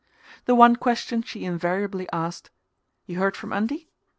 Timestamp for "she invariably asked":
1.21-2.49